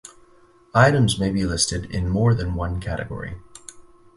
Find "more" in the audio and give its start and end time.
2.09-2.33